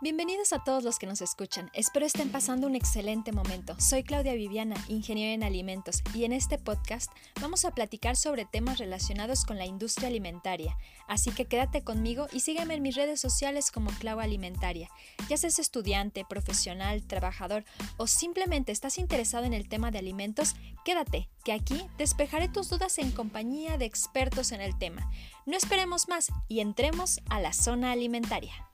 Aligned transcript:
Bienvenidos 0.00 0.52
a 0.52 0.62
todos 0.62 0.84
los 0.84 1.00
que 1.00 1.08
nos 1.08 1.20
escuchan. 1.22 1.72
Espero 1.74 2.06
estén 2.06 2.30
pasando 2.30 2.68
un 2.68 2.76
excelente 2.76 3.32
momento. 3.32 3.74
Soy 3.80 4.04
Claudia 4.04 4.34
Viviana, 4.34 4.76
ingeniera 4.86 5.32
en 5.32 5.42
alimentos, 5.42 6.04
y 6.14 6.22
en 6.22 6.32
este 6.32 6.56
podcast 6.56 7.10
vamos 7.40 7.64
a 7.64 7.72
platicar 7.72 8.14
sobre 8.14 8.44
temas 8.44 8.78
relacionados 8.78 9.44
con 9.44 9.58
la 9.58 9.66
industria 9.66 10.06
alimentaria. 10.06 10.76
Así 11.08 11.32
que 11.32 11.46
quédate 11.46 11.82
conmigo 11.82 12.28
y 12.32 12.40
sígueme 12.40 12.74
en 12.74 12.82
mis 12.82 12.94
redes 12.94 13.20
sociales 13.20 13.72
como 13.72 13.90
Clau 13.90 14.20
Alimentaria. 14.20 14.88
Ya 15.28 15.36
seas 15.36 15.58
estudiante, 15.58 16.24
profesional, 16.24 17.04
trabajador 17.04 17.64
o 17.96 18.06
simplemente 18.06 18.70
estás 18.70 18.98
interesado 18.98 19.46
en 19.46 19.52
el 19.52 19.68
tema 19.68 19.90
de 19.90 19.98
alimentos, 19.98 20.54
quédate, 20.84 21.28
que 21.44 21.52
aquí 21.52 21.88
despejaré 21.98 22.48
tus 22.48 22.70
dudas 22.70 22.98
en 22.98 23.10
compañía 23.10 23.78
de 23.78 23.86
expertos 23.86 24.52
en 24.52 24.60
el 24.60 24.78
tema. 24.78 25.10
No 25.44 25.56
esperemos 25.56 26.06
más 26.06 26.28
y 26.46 26.60
entremos 26.60 27.20
a 27.30 27.40
la 27.40 27.52
zona 27.52 27.90
alimentaria. 27.90 28.67